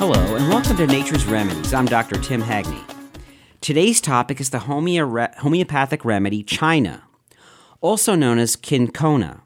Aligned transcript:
Hello, 0.00 0.34
and 0.34 0.48
welcome 0.48 0.78
to 0.78 0.86
Nature's 0.86 1.26
Remedies. 1.26 1.74
I'm 1.74 1.84
Dr. 1.84 2.18
Tim 2.18 2.40
Hagney. 2.40 2.82
Today's 3.60 4.00
topic 4.00 4.40
is 4.40 4.48
the 4.48 4.60
homeo- 4.60 5.34
homeopathic 5.34 6.06
remedy 6.06 6.42
China, 6.42 7.02
also 7.82 8.14
known 8.14 8.38
as 8.38 8.56
cinchona, 8.56 9.42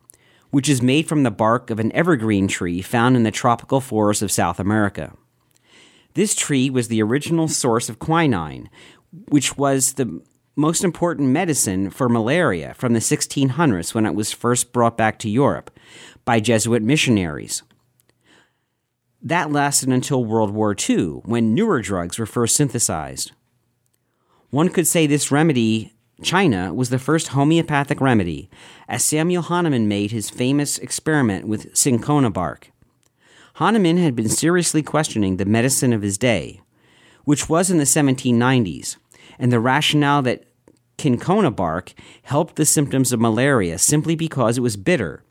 which 0.52 0.68
is 0.68 0.80
made 0.80 1.08
from 1.08 1.24
the 1.24 1.32
bark 1.32 1.70
of 1.70 1.80
an 1.80 1.90
evergreen 1.90 2.46
tree 2.46 2.82
found 2.82 3.16
in 3.16 3.24
the 3.24 3.32
tropical 3.32 3.80
forests 3.80 4.22
of 4.22 4.30
South 4.30 4.60
America. 4.60 5.16
This 6.14 6.36
tree 6.36 6.70
was 6.70 6.86
the 6.86 7.02
original 7.02 7.48
source 7.48 7.88
of 7.88 7.98
quinine, 7.98 8.70
which 9.10 9.58
was 9.58 9.94
the 9.94 10.22
most 10.54 10.84
important 10.84 11.30
medicine 11.30 11.90
for 11.90 12.08
malaria 12.08 12.74
from 12.74 12.92
the 12.92 13.00
1600s 13.00 13.92
when 13.92 14.06
it 14.06 14.14
was 14.14 14.30
first 14.30 14.72
brought 14.72 14.96
back 14.96 15.18
to 15.18 15.28
Europe 15.28 15.76
by 16.24 16.38
Jesuit 16.38 16.80
missionaries. 16.80 17.64
That 19.26 19.50
lasted 19.50 19.88
until 19.88 20.22
World 20.22 20.50
War 20.50 20.76
II, 20.78 21.22
when 21.24 21.54
newer 21.54 21.80
drugs 21.80 22.18
were 22.18 22.26
first 22.26 22.54
synthesized. 22.54 23.32
One 24.50 24.68
could 24.68 24.86
say 24.86 25.06
this 25.06 25.32
remedy, 25.32 25.94
China, 26.22 26.74
was 26.74 26.90
the 26.90 26.98
first 26.98 27.28
homeopathic 27.28 28.02
remedy, 28.02 28.50
as 28.86 29.02
Samuel 29.02 29.42
Hahnemann 29.42 29.88
made 29.88 30.10
his 30.10 30.28
famous 30.28 30.76
experiment 30.76 31.48
with 31.48 31.74
cinchona 31.74 32.30
bark. 32.30 32.70
Hahnemann 33.54 33.96
had 33.96 34.14
been 34.14 34.28
seriously 34.28 34.82
questioning 34.82 35.38
the 35.38 35.46
medicine 35.46 35.94
of 35.94 36.02
his 36.02 36.18
day, 36.18 36.60
which 37.24 37.48
was 37.48 37.70
in 37.70 37.78
the 37.78 37.84
1790s, 37.84 38.96
and 39.38 39.50
the 39.50 39.58
rationale 39.58 40.20
that 40.20 40.44
cinchona 41.00 41.50
bark 41.50 41.94
helped 42.24 42.56
the 42.56 42.66
symptoms 42.66 43.10
of 43.10 43.20
malaria 43.20 43.78
simply 43.78 44.14
because 44.14 44.58
it 44.58 44.60
was 44.60 44.76
bitter. 44.76 45.24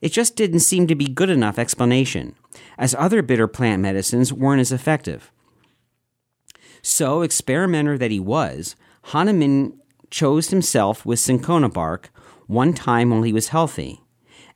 It 0.00 0.12
just 0.12 0.36
didn't 0.36 0.60
seem 0.60 0.86
to 0.86 0.94
be 0.94 1.06
good 1.06 1.30
enough 1.30 1.58
explanation, 1.58 2.34
as 2.78 2.94
other 2.94 3.22
bitter 3.22 3.46
plant 3.46 3.82
medicines 3.82 4.32
weren't 4.32 4.60
as 4.60 4.72
effective. 4.72 5.30
So, 6.82 7.22
experimenter 7.22 7.96
that 7.98 8.10
he 8.10 8.20
was, 8.20 8.76
Hahnemann 9.04 9.78
chose 10.10 10.50
himself 10.50 11.04
with 11.06 11.18
cinchona 11.18 11.68
bark 11.68 12.10
one 12.46 12.74
time 12.74 13.10
while 13.10 13.22
he 13.22 13.32
was 13.32 13.48
healthy, 13.48 14.02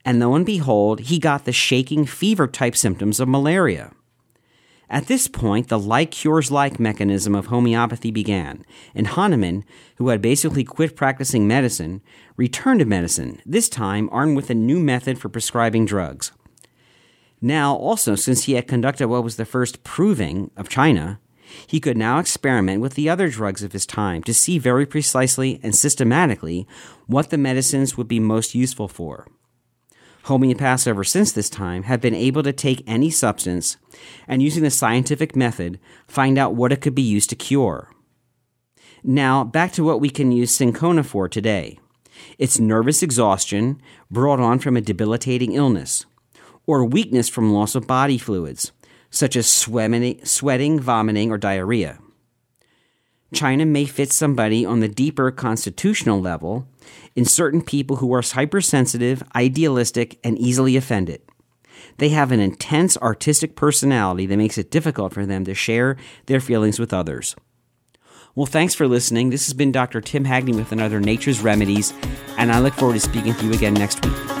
and 0.05 0.19
lo 0.19 0.35
and 0.35 0.45
behold, 0.45 1.01
he 1.01 1.19
got 1.19 1.45
the 1.45 1.51
shaking 1.51 2.05
fever 2.05 2.47
type 2.47 2.75
symptoms 2.75 3.19
of 3.19 3.27
malaria. 3.27 3.91
At 4.91 5.05
this 5.05 5.27
point, 5.27 5.67
the 5.67 5.77
like 5.77 6.09
cures 6.09 6.49
like 6.49 6.79
mechanism 6.79 7.35
of 7.35 7.47
homeopathy 7.47 8.09
began, 8.09 8.65
and 8.95 9.05
Hahnemann, 9.05 9.63
who 9.97 10.09
had 10.09 10.21
basically 10.21 10.63
quit 10.63 10.95
practicing 10.95 11.47
medicine, 11.47 12.01
returned 12.37 12.79
to 12.79 12.85
medicine, 12.85 13.39
this 13.45 13.69
time 13.69 14.09
armed 14.11 14.35
with 14.35 14.49
a 14.49 14.55
new 14.55 14.79
method 14.79 15.19
for 15.19 15.29
prescribing 15.29 15.85
drugs. 15.85 16.31
Now, 17.39 17.75
also, 17.75 18.15
since 18.15 18.45
he 18.45 18.53
had 18.53 18.67
conducted 18.67 19.07
what 19.07 19.23
was 19.23 19.35
the 19.35 19.45
first 19.45 19.83
proving 19.83 20.49
of 20.57 20.69
China, 20.69 21.19
he 21.67 21.79
could 21.79 21.97
now 21.97 22.19
experiment 22.19 22.81
with 22.81 22.95
the 22.95 23.09
other 23.09 23.29
drugs 23.29 23.63
of 23.63 23.73
his 23.73 23.85
time 23.85 24.23
to 24.23 24.33
see 24.33 24.57
very 24.57 24.85
precisely 24.85 25.59
and 25.61 25.75
systematically 25.75 26.67
what 27.05 27.29
the 27.29 27.37
medicines 27.37 27.95
would 27.95 28.07
be 28.07 28.19
most 28.19 28.55
useful 28.55 28.87
for. 28.87 29.27
Homeopaths 30.25 30.87
ever 30.87 31.03
since 31.03 31.31
this 31.31 31.49
time 31.49 31.83
have 31.83 32.01
been 32.01 32.15
able 32.15 32.43
to 32.43 32.53
take 32.53 32.83
any 32.85 33.09
substance 33.09 33.77
and 34.27 34.43
using 34.43 34.63
the 34.63 34.69
scientific 34.69 35.35
method 35.35 35.79
find 36.07 36.37
out 36.37 36.55
what 36.55 36.71
it 36.71 36.81
could 36.81 36.95
be 36.95 37.01
used 37.01 37.29
to 37.29 37.35
cure. 37.35 37.91
Now, 39.03 39.43
back 39.43 39.71
to 39.73 39.83
what 39.83 40.01
we 40.01 40.09
can 40.09 40.31
use 40.31 40.53
cinchona 40.53 41.03
for 41.03 41.29
today. 41.29 41.79
It's 42.37 42.59
nervous 42.59 43.01
exhaustion 43.01 43.81
brought 44.11 44.39
on 44.39 44.59
from 44.59 44.75
a 44.75 44.81
debilitating 44.81 45.53
illness, 45.53 46.05
or 46.67 46.83
weakness 46.83 47.29
from 47.29 47.53
loss 47.53 47.75
of 47.75 47.87
body 47.87 48.17
fluids, 48.17 48.71
such 49.09 49.35
as 49.35 49.47
sweating, 49.49 50.79
vomiting, 50.79 51.31
or 51.31 51.37
diarrhea. 51.37 51.97
China 53.33 53.65
may 53.65 53.85
fit 53.85 54.11
somebody 54.11 54.65
on 54.65 54.79
the 54.79 54.87
deeper 54.87 55.29
constitutional 55.31 56.19
level 56.19 56.67
in 57.15 57.25
certain 57.25 57.61
people 57.61 57.97
who 57.97 58.13
are 58.13 58.23
hypersensitive, 58.23 59.23
idealistic, 59.35 60.19
and 60.23 60.37
easily 60.37 60.75
offended. 60.75 61.21
They 61.97 62.09
have 62.09 62.31
an 62.31 62.39
intense 62.39 62.97
artistic 62.97 63.55
personality 63.55 64.25
that 64.25 64.37
makes 64.37 64.57
it 64.57 64.71
difficult 64.71 65.13
for 65.13 65.25
them 65.25 65.45
to 65.45 65.53
share 65.53 65.97
their 66.25 66.39
feelings 66.39 66.79
with 66.79 66.93
others. 66.93 67.35
Well, 68.35 68.45
thanks 68.45 68.73
for 68.73 68.87
listening. 68.87 69.29
This 69.29 69.47
has 69.47 69.53
been 69.53 69.71
Dr. 69.71 70.01
Tim 70.01 70.25
Hagney 70.25 70.55
with 70.55 70.71
another 70.71 70.99
Nature's 70.99 71.41
Remedies, 71.41 71.93
and 72.37 72.51
I 72.51 72.59
look 72.59 72.73
forward 72.73 72.93
to 72.93 72.99
speaking 72.99 73.33
to 73.33 73.45
you 73.45 73.53
again 73.53 73.73
next 73.73 74.05
week. 74.05 74.38